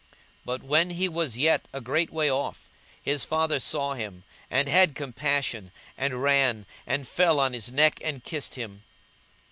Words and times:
But 0.45 0.63
when 0.63 0.89
he 0.89 1.07
was 1.07 1.37
yet 1.37 1.67
a 1.71 1.79
great 1.79 2.09
way 2.09 2.27
off, 2.27 2.67
his 2.99 3.23
father 3.23 3.59
saw 3.59 3.93
him, 3.93 4.23
and 4.49 4.67
had 4.67 4.95
compassion, 4.95 5.71
and 5.95 6.23
ran, 6.23 6.65
and 6.87 7.07
fell 7.07 7.39
on 7.39 7.53
his 7.53 7.71
neck, 7.71 7.99
and 8.03 8.23
kissed 8.23 8.55
him. 8.55 8.81